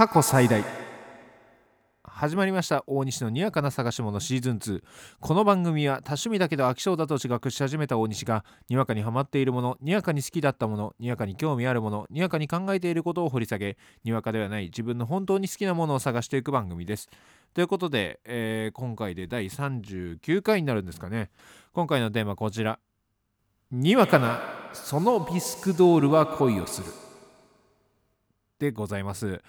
[0.00, 0.64] 過去最大。
[2.04, 2.84] 始まりました。
[2.86, 4.82] 大西のにわかな探し物シーズン2
[5.20, 17.10] この番組は多趣味だけど飽き性だと自覚し始めた大西がにわかにハマっているものにわかに好きだったものにわかに興味あるものにわかに考えていることを掘り下げにわかではない自分の本当に好きなものを探していく番組です。
[17.52, 21.28] ということで、えー今回で第39回になるんですかね。
[21.74, 22.78] 今回のテーマこちら。
[23.70, 24.40] にわかな
[24.72, 26.86] そのビスクドールは恋をする。
[28.58, 29.42] でございます。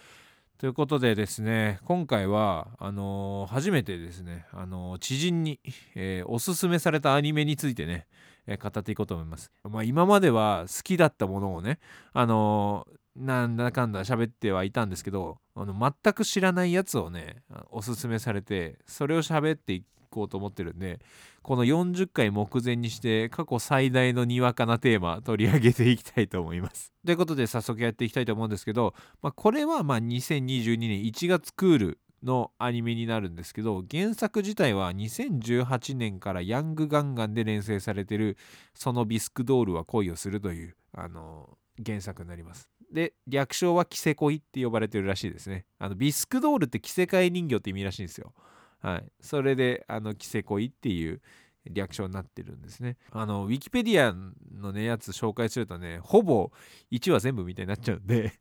[0.62, 5.60] ということでですね今回はあのー初めてですね、あのー知人に、
[5.96, 8.06] えーおすすめされたアニメについてね、
[8.46, 9.52] え語っていこうと思います。
[9.64, 11.80] まあ、今までは好きだったものをね、
[12.14, 20.99] あのーなんだかんだ喋ってはいたんですけどあの全く知らないやつをねあおすすめされてそれを喋っていこうと思ってるんで
[21.41, 26.94] この40回目前にして過去最大のにわかなテーマ取り上げていきたいと思います。
[27.03, 38.38] ということで早速やっていきたいと思うんですけど、まあ、これはまあ2022年1月クールのアニメになるんですけど原作自体は2018年からヤングガンガンで連載されてる
[38.75, 42.69] 「そのビスクドールは恋をする」というあの原作になります。
[42.92, 45.66] で略称は着せ恋って呼ばれてるらしいですね。
[45.80, 48.34] あのビスクドールって着せ替え人形って意味らしいんですよ。
[48.80, 51.22] はい、それであの着せ恋っていう
[51.69, 52.97] 略称になってるんですね。
[53.12, 54.14] あのウィキペディア
[54.59, 56.52] のねやつ紹介するとねほぼ
[56.92, 58.34] 1話全部みたいになっちゃうんで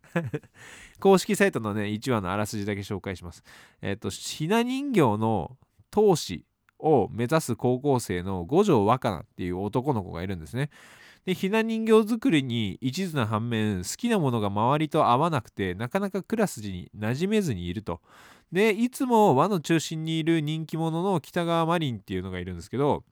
[1.01, 3.45] 公式サイトのね1話のあらすじだけ紹介します。
[3.83, 5.59] えっ、とひな人形の
[5.91, 6.47] 闘士
[6.78, 10.71] を目指す高校生の五条若菜っていう男の子がいるんですね。
[11.27, 18.01] でひな人形作りに一途な反面好きなものが周りと合わなくてなかなかクラス時に馴染めずにいると。
[18.53, 23.05] でいつも輪の中心にいる人気者の北川マリンっていうのがいるんですけど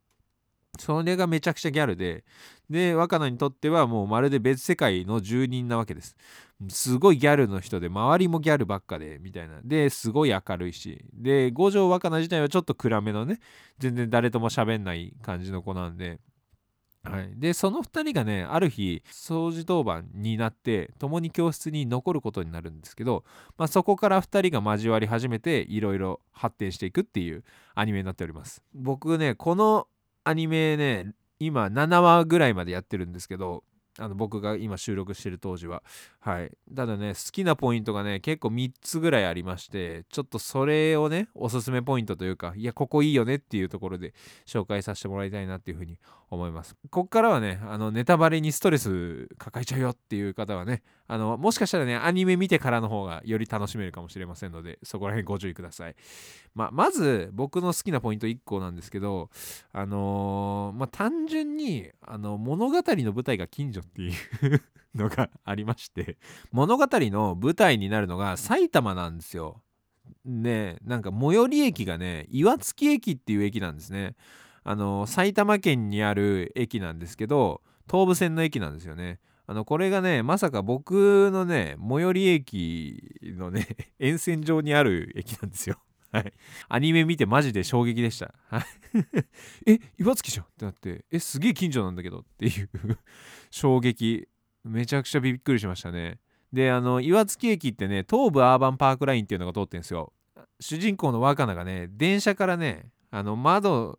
[0.78, 2.24] それがめちゃくちゃギャルで
[2.70, 6.16] で若菜にとってはもうまるで別世界の住人なわけです。
[6.68, 9.60] すごいギャルの人で周りもギャルばっかでみたいな。
[9.64, 11.04] ですごい明るいし。
[11.14, 13.40] で五条若菜自体はちょっと暗めのね
[13.78, 16.20] 全然誰とも喋んない感じの子なんで。
[17.10, 23.24] はい、でその2人がねある日掃除当番になって共に教室に残ることになるんですけど、
[23.56, 28.62] まあ、そこから2人が交わり始めていろいろ発展していくっていうアニメになっております。
[28.74, 29.86] 僕ねこの
[30.24, 33.64] アニメね今7話ぐらいまでやってるんですけど
[33.98, 35.82] あの僕が今収録してる当時は。
[36.28, 36.50] はい。
[36.76, 44.12] ただね好きなポイントがね結構3つぐらいありましてちょっとそれをねおすすめポイントというかいやここいいよねっていうところで
[44.46, 46.76] 紹介させてもらいたいなっていうふうに思います。
[46.90, 55.96] こっからはねあのネタバレにストレス抱えちゃうよっていう方はねあのもしかしたらねアニメ見てからの方がより楽しめるかもしれませんのでそこら辺ご注意ください。
[56.54, 59.30] ままず僕の好きなポイント1個なんですけど
[59.72, 64.12] あのーまあ単純にあの物語の舞台が近所っていう
[64.94, 66.17] のがありまして
[66.52, 69.62] 物語の舞台になるのが埼玉なんですよ
[70.24, 74.14] ねなんか最寄り駅がね岩槻駅っていう駅なんですね
[74.64, 83.66] あの埼玉県にある駅なんですけど東武線の駅なんですよねあのこれがねまさか僕のね最寄り駅のね
[83.98, 85.78] 沿線上にある駅なんですよ
[86.10, 86.32] はい。
[86.68, 88.32] アニメ見てマジで衝撃でした。
[88.48, 88.64] はい。
[89.72, 92.70] え、岩槻じゃんってなって、え、すげえ近所なんだけどっていう
[93.50, 94.26] 衝撃。
[94.68, 96.18] めちゃくちゃびっくりしましたね。
[96.52, 100.12] で、あの、岩槻駅ってね、東武アーバンパークラインっていうのが通ってるんですよ。
[100.60, 103.98] 主人公の若菜がね、電車からね、あの、窓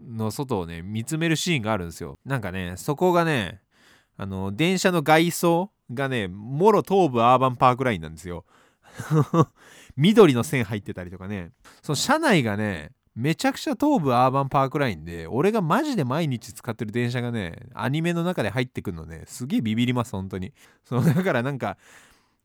[0.00, 2.18] の外をね、見つめるシーンがあるんですよ。
[2.24, 3.60] なんかね、そこがね、
[4.16, 8.44] あの、電車の外装がね、もろ東武アーバンパークラインなんですよ。
[9.96, 11.52] 緑の線入ってたりとかね
[11.82, 19.22] その車内がねめちゃくちゃ東武アーバンパークラインで俺がマジで毎日使ってる電車がねアニメの中で入ってくるのね。
[19.26, 20.52] すげえビビります本当に。
[20.84, 21.78] そうだからなんか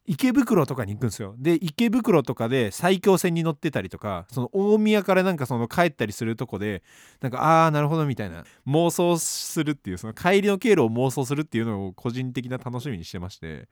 [0.05, 1.35] 池袋とかに行くんですよ。
[1.37, 6.83] で池袋とかで埼京線に乗ってたりとかその大宮からなんかその帰ったりするとこで
[7.19, 13.67] なんかああなるほどみたいな妄想するっていうその帰りの経路を妄想するっていうのを個人的な楽しみにしてまして。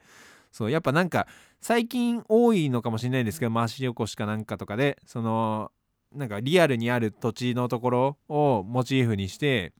[0.51, 1.27] そうやっぱなんか
[1.61, 5.71] 最近多いのかもしれないんですけど回し起こしかなんかとかでその
[6.13, 9.73] なんかリアルにある土地のところをモチーフにして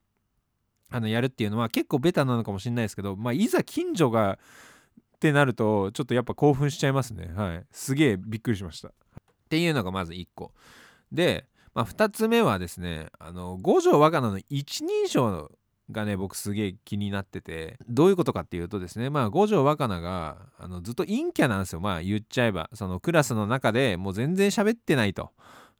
[0.91, 4.39] あのやるっていうのは結構ベタなのかもしれないですけど、まあ、いざ近所が
[5.15, 7.29] ってなるとちょっとやっぱ興奮しちゃいますね。
[7.35, 7.65] はい。
[7.71, 8.87] すげえびっくりしました。
[8.87, 8.91] っ
[9.49, 10.53] ていうのがまず1個。
[11.11, 15.51] で、まあ、2つ目はですねあの五条若菜の一人称
[15.91, 21.81] がね僕すげえ気になっててどういうことかっていうとですねまあ五条若菜があのずっと陰キャなんですよ。
[21.81, 25.31] まあ言っちゃえばそのクラスの中でもう全然喋ってないと。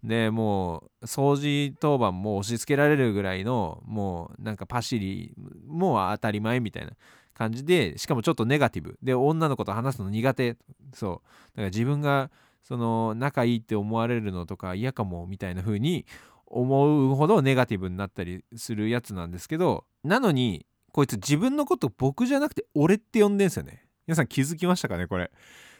[0.03, 5.33] でもう掃除当番も押し付けられるぐらいのもうなんかパシリ
[5.67, 6.93] もう当たり前みたいな
[7.33, 8.97] 感じでしかもちょっとネガティブ。
[9.01, 10.57] で女の子と話すの苦手。
[10.93, 11.11] そう。
[11.13, 12.31] だから自分が
[12.63, 16.05] その仲いいって思われるのとか嫌かもみたいな風に
[16.45, 23.85] 思うほどネガティブになったりするやつなんですけどなのにこいつ自分のこと僕じゃなくて俺って呼んでんすよね。
[24.07, 25.31] 皆さん気づきましたかねこれ。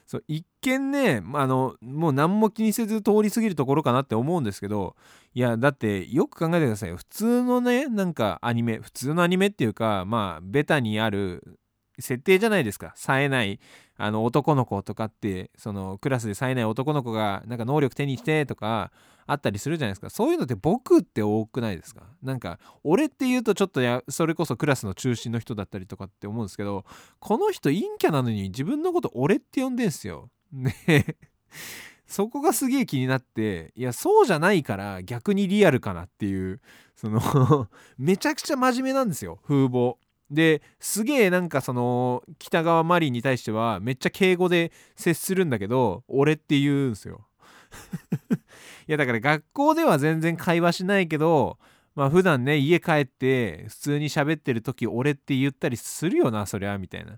[0.09, 4.95] そう一見ねあのもう何も気にせず通り過ぎるところかなって思うんですけど
[5.35, 6.97] いやだってよく考えてくださいよ。
[6.97, 11.59] 普通のねなんかアニメ普通のアニメっていうかまあベタにある
[11.99, 12.91] 設定じゃないですか。
[12.95, 13.59] 冴えない
[13.97, 18.91] あの男の子とかってそのクラスで冴えない男の子がなんか能力手にしてとか
[19.31, 20.09] あったりするじゃないですか。
[20.09, 22.03] そういうのって僕って多くないですか？
[22.23, 26.85] なんか俺って言うとちょっとやそれこそクラスの中心の人だったりとかって思うんですけど
[27.19, 30.29] この人陰キャなのに自分のこと俺って呼んでんすよ。
[30.51, 30.73] ね。
[32.07, 36.59] そこがすげえ気になっていやそうじゃないから逆にリアルかなっていう
[36.95, 37.67] その
[37.99, 39.97] めちゃくちゃ真面目なんですよ風貌。
[40.31, 47.25] ですげえなんかその北川マリンに対してはめっちゃ敬語で接するんだけど俺って言うんすよ。
[48.91, 51.59] やだから学校では全然会話しないけど
[51.95, 57.13] まあ普段ね家帰って普通に喋ってる時俺って言ったりするよなそりゃみたいな。
[57.13, 57.17] っ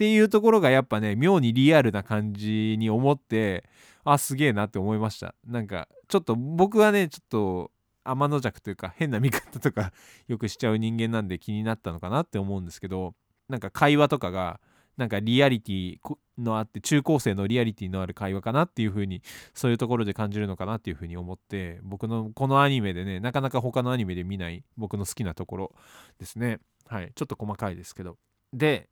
[0.00, 3.68] ていうところがやっぱね妙にリアルな感じに思って
[4.02, 5.34] あすげえなって思いました。
[5.46, 7.70] なんかちょっと僕はねちょっと
[8.02, 9.92] 天の弱というか変な見方とか
[10.26, 13.14] よくしちゃう人間なんで気になったのかなって思うんですけど
[13.50, 14.58] なんか会話とかが
[14.96, 15.98] なんかリアリティ
[16.38, 19.22] のあって中高生のリアリティのある会話かなっていう風に
[19.54, 25.72] そういうところで感じるのかなっていう風に思って僕のこのアニメでねなかなか他のアニメで見ない僕の好きなところ
[26.18, 26.60] ですね。
[26.86, 27.12] はい。
[27.14, 28.16] ちょっと細かいですけど。
[28.52, 28.88] で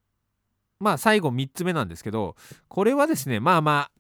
[0.81, 2.37] まあ最後3つ目なんですけど
[2.69, 3.91] これはですねまあま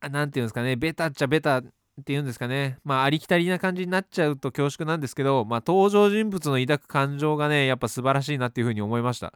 [0.00, 1.62] あ何て言うんですかねベタっちゃベタ
[2.04, 2.78] ていうんですかね。
[2.84, 9.32] まあありきたりな感じになっちゃうと恐縮なんですけどまあ登場人物の抱く感情がねやっぱ素晴らしいなっていうふうに思いました。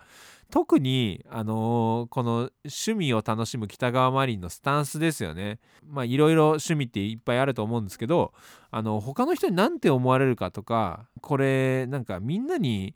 [0.51, 5.59] 特にあのー、この趣味を楽しむ北川マリンのスタンスですよね。
[5.87, 8.35] まあいろいろ趣味っていっぱいあると思うんですけど
[8.71, 12.95] あの他の人に何て思われるかとかこれなんかみんなに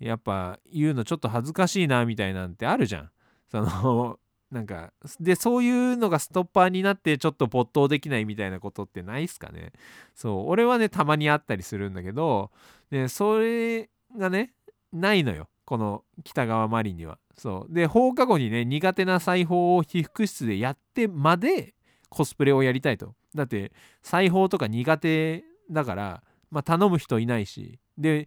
[0.00, 3.10] やっぱ言うのちょっと恥ずかしいなみたいなんてあるじゃん。
[3.50, 4.18] その
[4.56, 9.72] なんかでそういうのがストッパーになってちょっと没頭できないみたいなことってないっすかね。
[10.14, 12.50] そう俺はねたまにあったりするんだけど
[12.90, 14.54] でそれがね
[14.94, 15.50] ないのよ。
[15.66, 17.18] この北川マリには。
[17.36, 17.74] そう。
[17.74, 21.74] で放課後にね苦手な裁縫を被服室でやってまで
[22.08, 23.14] コスプレをやりたいと。
[23.34, 27.78] だって裁縫とか苦手だからまあ頼む人いないし。
[27.98, 28.26] で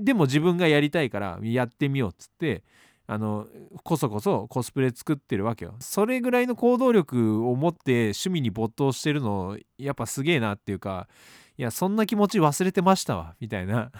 [0.00, 2.64] でも自分がやりたいからやってみようっつって
[3.06, 3.46] あの
[3.82, 5.74] こそこそコスプレ作ってるわけよ。
[5.80, 11.08] それぐらいの行動力を持って趣味に没頭してるのやっぱすげえなっていうか
[11.58, 13.90] いやそんな気持ち忘れてましたわみたいな。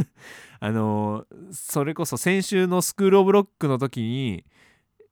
[0.60, 4.44] あのそれこそ先週のスクール・オブ・ロックの時に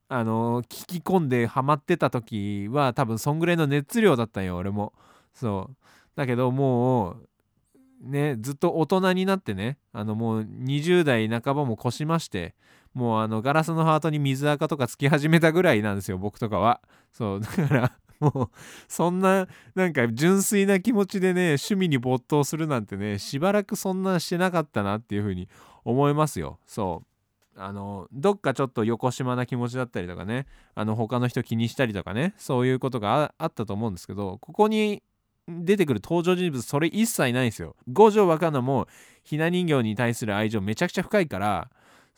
[0.09, 4.93] あの聞き込んでハマってた時は多分そんぐらいの熱量だったんよ俺も。
[5.33, 5.77] そう。
[6.17, 7.29] だけどもう
[8.03, 12.55] ねずっと大人になってねあのもう20代半ばも越しまして
[12.95, 16.81] もうあのガラスのハートに水垢とかつき始めたぐらいなんですよ僕とかは。
[17.13, 18.59] そうだからもう
[18.89, 25.49] そんななんか純粋な気持ちでね趣味に没頭するなんてねしばらくそんなしてなかったなっていうふうに
[25.85, 26.59] 思いますよ。
[26.67, 27.07] そう。
[27.57, 35.03] あのどっかちょっと横島な気持ちだったりとかねあの他の人気にしたりとかねそういうことがあったと思うんですけどここに
[35.49, 37.75] 出てくる登場人物それ一切ないんですよ。
[37.93, 38.87] 五条若菜も
[39.25, 41.71] ひな人形に対する愛情めちゃくちゃ深いから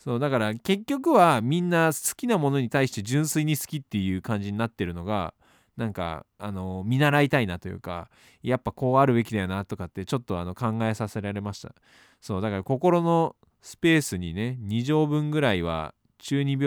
[0.03, 5.33] そうだから結局はみんな好きなものに対して純粋に好きっていう感じになってるのが
[5.77, 8.09] なんかあの見習いたいなというか
[8.41, 11.73] やっぱこうあるべきだよなとかってちょっとあの考えさせられました。
[12.19, 16.65] そうだから心のスペースにね2畳分ぐらいは中二病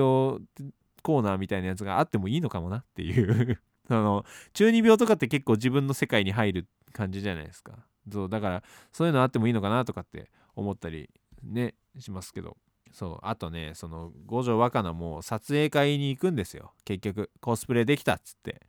[1.03, 3.61] コーナーみたいなやつがあってもいいのかもなっていう。
[3.91, 4.25] あの
[4.55, 7.85] 中二病とかって結構自分の世界に入る感じじゃないですか。
[8.11, 8.63] そうだから
[8.93, 11.11] そういうのあってもいいのかなとかって思ったり
[11.43, 12.57] ねしますけど。
[12.97, 16.73] そうあとねその五条若菜も撮影会に行くんですよ。
[16.87, 18.63] 結局コスプレできたっつって。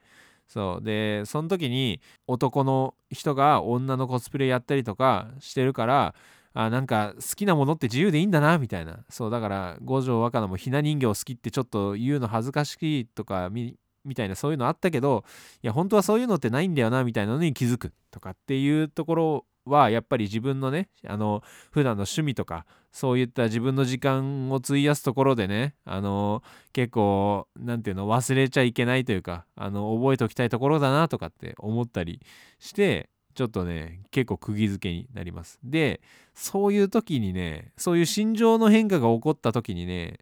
[0.50, 6.16] そうでその時に男の人が女のコスプレやったりとかしてるから
[6.54, 9.00] あなんか好きなものって自由でいいんだなみたいな。
[9.10, 13.78] そうだから五条若菜もひな人形好きってちょっと言うの恥ずかしいとかみ
[14.14, 15.24] たいなそういうのあったけど
[15.64, 26.42] いや本当はそういうのってないんだよなみたいなのに気づくとかっていうところはやっぱり自分のねあの普段の趣味とかそういった自分の時間を費やすところでねあの
[26.74, 32.22] 結構何ていうの忘れちゃいけないというかあの覚えておきたいところだなとかって思ったり
[32.60, 35.60] してちょっとね結構釘付けになります。
[35.64, 36.02] で
[36.34, 40.18] そういう時にねそういう心情の変化が起こった時にね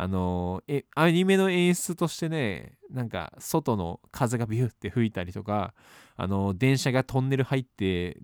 [0.00, 5.74] あのえアニメの演出としてねなんか外の風がビューって吹いたりとか
[6.16, 8.16] あの電車がトンネル入って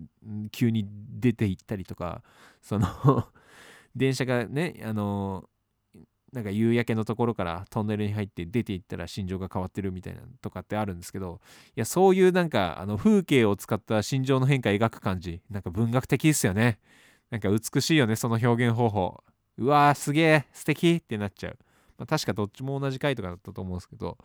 [0.53, 0.87] 急に
[1.19, 2.23] 出て行ったりとか
[2.61, 3.27] その
[3.93, 5.49] 電車がねあの
[6.31, 11.41] なんか夕焼けのところからトンネルに入って出ていったら心情が変わってるみたいなとかってあるんですけど
[11.75, 16.79] いやそういうなんかあの風景を使った心情の変化描く感じなんか文学的ですよね。
[17.31, 19.23] なんか美しいよねその表現方法。
[19.57, 21.57] うわーすげえ素敵ってなっちゃう。
[21.97, 24.17] まあ、確かどっちも同じ回とかだったと思うんですけど、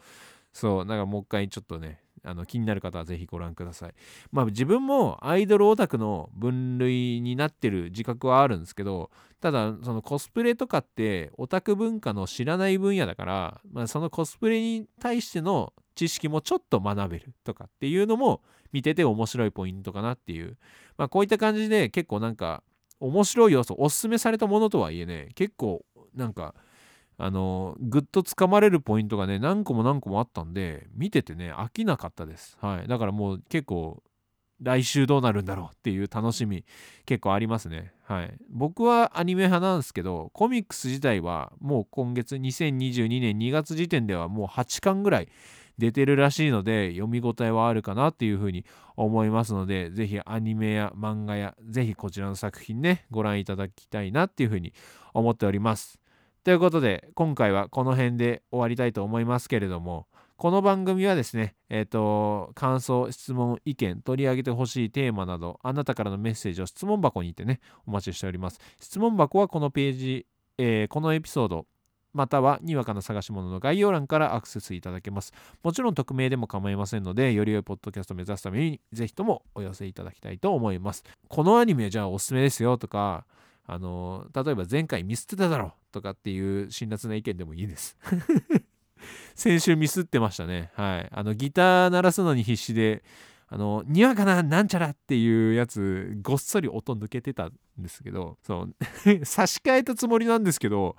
[0.53, 3.95] そう、なんかもう一回ちょっとね、あの気になる方はぜひご覧ください。
[4.31, 9.11] まあ自分もアイドルオタクの分類になってる自覚はあるんですけど、
[9.41, 20.59] ただそのコスプレとかってオタク文化の知らない分野だから、まあ、そのコスプレに対しての知識もちょっと学べるとかっていうのも見てて面白いポイントかなっていう。
[20.99, 22.63] まあこういった感じで結構なんか
[22.99, 26.55] 面白い要素、おすすめされたものとはいえね、結構なんか
[27.23, 32.57] あのぐっとつかまれるポイントがね何個も何個もあったんで見ててね飽きなかったです。
[32.61, 32.89] はい。
[32.89, 34.03] だからもう結構
[34.63, 36.65] 来週どうなるんだろうっていう楽しみ
[37.05, 37.93] 結構ありますね。
[38.05, 38.35] はい。
[38.49, 45.29] 僕はアニメ派なんですけどコミックス自体はもう今月2022年2月時点ではもう8巻ぐらい
[45.77, 48.65] 出てるらしいので読み応えはあるかなっていうふうに
[48.97, 54.73] 思いますのでぜひアニメや漫画やぜひこちらの作品ねご覧いただきたいなっていうふうに
[55.15, 56.00] 思っております。
[56.43, 60.07] ということで今回はこの辺で終わりたいと思いますけれども
[60.41, 68.59] この番組はですね、えっ、ー、と、感想、質問、意見、取り上げてほしいテーマなど、あなたからのメッセージを質問箱にてね、お待ちしております。
[68.81, 71.67] 質問箱はこのページ、えー、このエピソード、
[72.15, 75.35] またはにわかな探し物の概要欄からアクセスいただけます。
[75.63, 81.05] もちろん匿名でも構いませんので、より良いポッドキャストを目指すために、ぜひともお寄せいただきたいと思います。
[81.29, 83.27] このアニメじゃあおすすめですよとか、
[83.67, 87.97] あの例えば前回ミスってただろうとかっていう辛辣な意見でもいいです。
[89.35, 90.71] 先週ミスってましたね。
[90.75, 91.09] はい。
[91.11, 93.03] あのギター鳴らすのに必死で
[93.49, 98.75] あのにわかななんちゃらっていうやつごっそり音抜けてたんですけどそう。
[99.25, 100.97] 差し替えたつもりなんですけど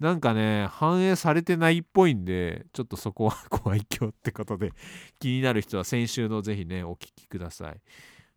[0.00, 4.72] なんかね反映されてないっぽいんでちょっとそこはご愛嬌ってことで
[5.20, 7.80] 気になる人は先週のぜひねお聴きください。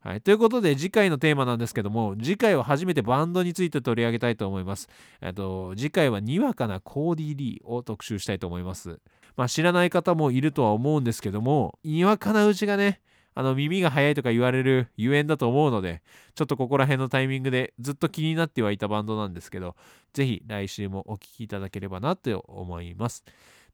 [0.06, 4.88] はい、ということで次回のテーマなんですけども次回は初めてバンドについて取り上げたいと思います。
[5.20, 9.00] えっと次回はにわかなコーディ・リーを特集したいと思います。
[9.36, 13.02] まあ、知らない方もいるとは思うんですけどもにわかなうちがね
[13.34, 16.04] あの耳が速いとか言われるゆえんだと思うので
[16.36, 19.76] ちょっとここら辺のタイミングでずっと気になってはいたバンドなんですけど
[20.14, 23.26] ぜひ来週もお聴きいただければなと思います。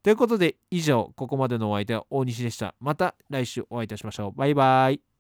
[0.02, 2.74] ということで以上ここまでのお相手は大西でした。
[2.80, 4.32] また来週お会いいたしましょう。
[4.32, 5.11] バイバーイ。